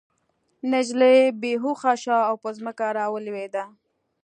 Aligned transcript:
نجلۍ 0.71 1.17
بې 1.41 1.51
هوښه 1.63 1.93
شوه 2.03 2.19
او 2.29 2.35
په 2.43 2.49
ځمکه 2.57 2.85
راولوېده 2.97 3.63